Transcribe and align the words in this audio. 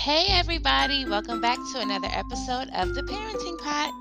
Hey, 0.00 0.24
everybody, 0.30 1.04
welcome 1.04 1.42
back 1.42 1.58
to 1.74 1.78
another 1.78 2.08
episode 2.10 2.70
of 2.74 2.94
the 2.94 3.02
Parenting 3.02 3.58
Pot. 3.58 3.92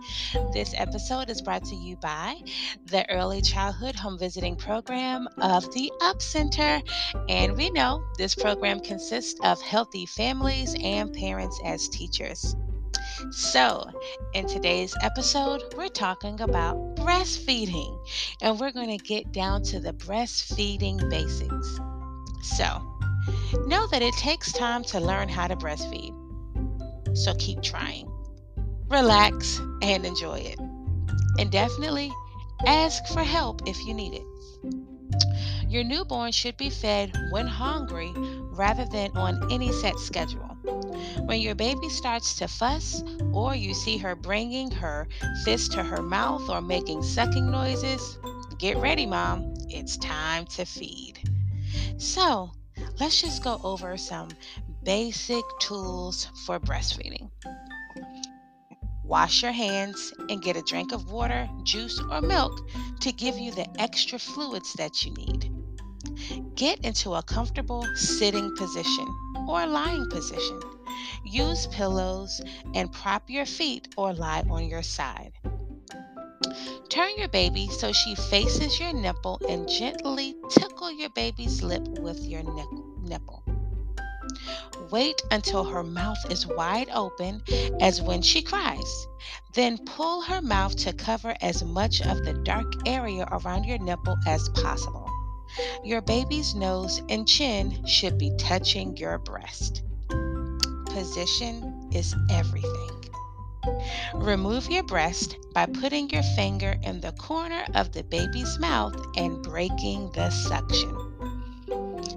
This 0.53 0.73
episode 0.77 1.29
is 1.29 1.41
brought 1.41 1.65
to 1.65 1.75
you 1.75 1.97
by 1.97 2.41
the 2.85 3.05
Early 3.09 3.41
Childhood 3.41 3.95
Home 3.97 4.17
Visiting 4.17 4.55
Program 4.55 5.27
of 5.39 5.69
the 5.73 5.91
Up 5.99 6.21
Center. 6.21 6.81
And 7.27 7.57
we 7.57 7.69
know 7.71 8.01
this 8.17 8.33
program 8.33 8.79
consists 8.79 9.41
of 9.43 9.61
healthy 9.61 10.05
families 10.05 10.73
and 10.81 11.11
parents 11.11 11.59
as 11.65 11.89
teachers. 11.89 12.55
So, 13.31 13.83
in 14.33 14.47
today's 14.47 14.95
episode, 15.01 15.73
we're 15.75 15.89
talking 15.89 16.39
about 16.39 16.95
breastfeeding, 16.95 17.99
and 18.41 18.57
we're 18.57 18.71
going 18.71 18.97
to 18.97 19.03
get 19.03 19.33
down 19.33 19.63
to 19.63 19.81
the 19.81 19.91
breastfeeding 19.91 21.09
basics. 21.09 21.77
So, 22.41 22.81
Know 23.67 23.87
that 23.87 24.01
it 24.01 24.13
takes 24.15 24.51
time 24.51 24.83
to 24.85 24.99
learn 24.99 25.29
how 25.29 25.47
to 25.47 25.55
breastfeed. 25.55 26.15
So 27.17 27.33
keep 27.35 27.61
trying. 27.61 28.11
Relax 28.87 29.59
and 29.81 30.05
enjoy 30.05 30.39
it. 30.39 30.59
And 31.37 31.51
definitely 31.51 32.11
ask 32.65 33.05
for 33.07 33.23
help 33.23 33.61
if 33.67 33.85
you 33.85 33.93
need 33.93 34.13
it. 34.13 34.23
Your 35.69 35.83
newborn 35.83 36.31
should 36.31 36.57
be 36.57 36.71
fed 36.71 37.15
when 37.31 37.45
hungry 37.45 38.11
rather 38.15 38.85
than 38.85 39.15
on 39.15 39.51
any 39.51 39.71
set 39.71 39.99
schedule. 39.99 40.57
When 41.25 41.41
your 41.41 41.55
baby 41.55 41.89
starts 41.89 42.35
to 42.39 42.47
fuss, 42.47 43.03
or 43.31 43.55
you 43.55 43.73
see 43.73 43.97
her 43.97 44.15
bringing 44.15 44.71
her 44.71 45.07
fist 45.45 45.71
to 45.73 45.83
her 45.83 46.01
mouth 46.01 46.49
or 46.49 46.61
making 46.61 47.03
sucking 47.03 47.51
noises, 47.51 48.17
get 48.57 48.77
ready, 48.77 49.05
mom. 49.05 49.53
It's 49.69 49.95
time 49.97 50.45
to 50.47 50.65
feed. 50.65 51.19
So, 51.97 52.51
let's 52.99 53.21
just 53.21 53.43
go 53.43 53.59
over 53.63 53.95
some 53.97 54.27
basic 54.83 55.43
tools 55.59 56.27
for 56.45 56.59
breastfeeding. 56.59 57.29
Wash 59.03 59.41
your 59.41 59.51
hands 59.51 60.13
and 60.29 60.41
get 60.41 60.57
a 60.57 60.61
drink 60.61 60.91
of 60.91 61.11
water, 61.11 61.49
juice, 61.63 61.99
or 62.11 62.21
milk 62.21 62.69
to 62.99 63.11
give 63.11 63.39
you 63.39 63.51
the 63.51 63.67
extra 63.79 64.19
fluids 64.19 64.73
that 64.73 65.03
you 65.03 65.13
need. 65.13 65.51
Get 66.55 66.85
into 66.85 67.13
a 67.13 67.23
comfortable 67.23 67.87
sitting 67.95 68.55
position 68.55 69.07
or 69.47 69.65
lying 69.65 70.07
position. 70.09 70.59
Use 71.25 71.67
pillows 71.67 72.41
and 72.75 72.91
prop 72.91 73.29
your 73.29 73.45
feet 73.45 73.87
or 73.97 74.13
lie 74.13 74.43
on 74.49 74.67
your 74.67 74.83
side. 74.83 75.31
Turn 76.89 77.09
your 77.17 77.29
baby 77.29 77.67
so 77.67 77.91
she 77.91 78.15
faces 78.15 78.79
your 78.79 78.93
nipple 78.93 79.41
and 79.47 79.69
gently 79.69 80.35
tickle 80.49 80.91
your 80.91 81.09
baby's 81.11 81.63
lip 81.63 81.87
with 81.99 82.19
your 82.25 82.43
nipple. 82.43 82.88
Wait 84.91 85.21
until 85.29 85.63
her 85.65 85.83
mouth 85.83 86.17
is 86.31 86.47
wide 86.47 86.89
open 86.93 87.43
as 87.79 88.01
when 88.01 88.21
she 88.21 88.41
cries. 88.41 89.07
Then 89.53 89.77
pull 89.77 90.21
her 90.21 90.41
mouth 90.41 90.75
to 90.77 90.93
cover 90.93 91.35
as 91.41 91.63
much 91.63 92.01
of 92.01 92.23
the 92.23 92.33
dark 92.33 92.87
area 92.87 93.27
around 93.31 93.65
your 93.65 93.77
nipple 93.77 94.17
as 94.25 94.49
possible. 94.49 95.07
Your 95.83 96.01
baby's 96.01 96.55
nose 96.55 97.01
and 97.09 97.27
chin 97.27 97.85
should 97.85 98.17
be 98.17 98.31
touching 98.37 98.97
your 98.97 99.19
breast. 99.19 99.83
Position 100.87 101.89
is 101.91 102.15
everything. 102.31 103.05
Remove 104.15 104.71
your 104.71 104.83
breast 104.83 105.37
by 105.53 105.65
putting 105.67 106.09
your 106.09 106.23
finger 106.35 106.75
in 106.83 107.01
the 107.01 107.11
corner 107.13 107.65
of 107.75 107.91
the 107.91 108.03
baby's 108.03 108.57
mouth 108.57 108.95
and 109.15 109.43
breaking 109.43 110.11
the 110.13 110.29
suction. 110.31 111.38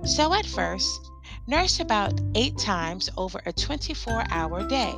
So, 0.05 0.35
at 0.35 0.47
first, 0.47 1.11
nurse 1.47 1.79
about 1.79 2.21
eight 2.35 2.59
times 2.59 3.09
over 3.17 3.41
a 3.47 3.53
24 3.53 4.25
hour 4.31 4.67
day. 4.69 4.95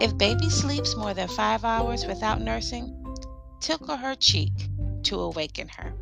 If 0.00 0.16
baby 0.18 0.50
sleeps 0.50 0.94
more 0.94 1.14
than 1.14 1.28
five 1.28 1.64
hours 1.64 2.06
without 2.06 2.40
nursing, 2.40 2.94
tickle 3.60 3.96
her 3.96 4.14
cheek 4.14 4.52
to 5.04 5.20
awaken 5.20 5.68
her. 5.68 5.94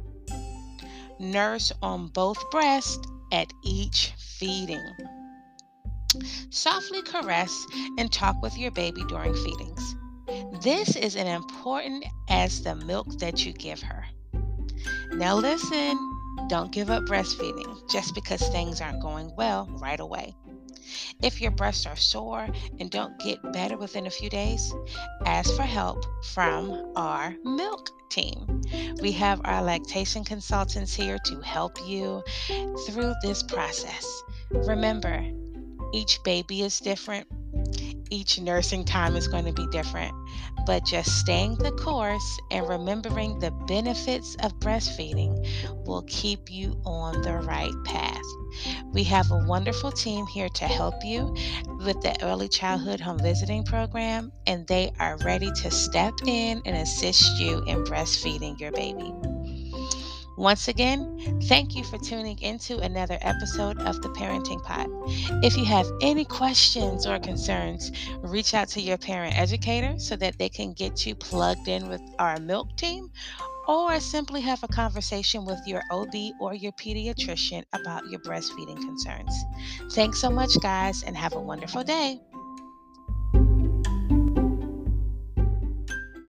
Nurse 1.20 1.72
on 1.80 2.08
both 2.08 2.50
breasts 2.50 3.06
at 3.30 3.52
each 3.62 4.12
feeding. 4.18 4.82
Softly 6.50 7.02
caress 7.02 7.66
and 7.98 8.10
talk 8.12 8.40
with 8.42 8.56
your 8.58 8.70
baby 8.72 9.02
during 9.08 9.34
feedings. 9.34 9.94
This 10.62 10.96
is 10.96 11.14
as 11.14 11.26
important 11.26 12.04
as 12.28 12.62
the 12.62 12.74
milk 12.74 13.06
that 13.18 13.46
you 13.46 13.52
give 13.52 13.80
her. 13.82 14.04
Now, 15.12 15.36
listen, 15.36 16.17
don't 16.48 16.72
give 16.72 16.90
up 16.90 17.04
breastfeeding 17.04 17.88
just 17.90 18.14
because 18.14 18.40
things 18.48 18.80
aren't 18.80 19.02
going 19.02 19.32
well 19.36 19.68
right 19.80 20.00
away. 20.00 20.34
If 21.22 21.40
your 21.40 21.50
breasts 21.50 21.86
are 21.86 21.96
sore 21.96 22.48
and 22.80 22.90
don't 22.90 23.18
get 23.18 23.52
better 23.52 23.76
within 23.76 24.06
a 24.06 24.10
few 24.10 24.30
days, 24.30 24.72
ask 25.26 25.54
for 25.54 25.62
help 25.62 26.04
from 26.24 26.92
our 26.96 27.34
milk 27.44 27.90
team. 28.10 28.62
We 29.02 29.12
have 29.12 29.40
our 29.44 29.62
lactation 29.62 30.24
consultants 30.24 30.94
here 30.94 31.18
to 31.26 31.40
help 31.40 31.76
you 31.86 32.22
through 32.86 33.14
this 33.22 33.42
process. 33.42 34.22
Remember, 34.50 35.22
each 35.92 36.22
baby 36.24 36.62
is 36.62 36.80
different, 36.80 37.26
each 38.10 38.40
nursing 38.40 38.84
time 38.84 39.16
is 39.16 39.28
going 39.28 39.44
to 39.44 39.52
be 39.52 39.66
different, 39.68 40.14
but 40.66 40.84
just 40.84 41.18
staying 41.18 41.56
the 41.56 41.72
course 41.72 42.38
and 42.50 42.68
remembering 42.68 43.38
the 43.38 43.50
benefits 43.66 44.36
of 44.42 44.58
breastfeeding 44.60 45.46
will 45.86 46.02
keep 46.08 46.50
you 46.50 46.80
on 46.84 47.22
the 47.22 47.34
right 47.34 47.74
path. 47.84 48.22
We 48.92 49.04
have 49.04 49.30
a 49.30 49.44
wonderful 49.46 49.92
team 49.92 50.26
here 50.26 50.48
to 50.48 50.64
help 50.64 51.04
you 51.04 51.34
with 51.84 52.00
the 52.00 52.16
Early 52.22 52.48
Childhood 52.48 53.00
Home 53.00 53.18
Visiting 53.18 53.64
Program, 53.64 54.32
and 54.46 54.66
they 54.66 54.92
are 54.98 55.18
ready 55.18 55.50
to 55.62 55.70
step 55.70 56.14
in 56.26 56.62
and 56.64 56.76
assist 56.76 57.38
you 57.40 57.62
in 57.66 57.84
breastfeeding 57.84 58.58
your 58.58 58.72
baby. 58.72 59.12
Once 60.38 60.68
again, 60.68 61.40
thank 61.48 61.74
you 61.74 61.82
for 61.82 61.98
tuning 61.98 62.40
into 62.40 62.78
another 62.78 63.18
episode 63.22 63.76
of 63.80 64.00
the 64.02 64.08
Parenting 64.10 64.62
Pot. 64.62 64.86
If 65.42 65.56
you 65.56 65.64
have 65.64 65.90
any 66.00 66.24
questions 66.24 67.08
or 67.08 67.18
concerns, 67.18 67.90
reach 68.22 68.54
out 68.54 68.68
to 68.68 68.80
your 68.80 68.98
parent 68.98 69.36
educator 69.36 69.98
so 69.98 70.14
that 70.14 70.38
they 70.38 70.48
can 70.48 70.74
get 70.74 71.04
you 71.04 71.16
plugged 71.16 71.66
in 71.66 71.88
with 71.88 72.00
our 72.20 72.38
milk 72.38 72.76
team 72.76 73.10
or 73.66 73.98
simply 73.98 74.40
have 74.40 74.62
a 74.62 74.68
conversation 74.68 75.44
with 75.44 75.58
your 75.66 75.82
OB 75.90 76.14
or 76.40 76.54
your 76.54 76.72
pediatrician 76.72 77.64
about 77.72 78.06
your 78.06 78.20
breastfeeding 78.20 78.80
concerns. 78.80 79.44
Thanks 79.90 80.20
so 80.20 80.30
much, 80.30 80.52
guys, 80.62 81.02
and 81.02 81.16
have 81.16 81.34
a 81.34 81.40
wonderful 81.40 81.82
day. 81.82 82.20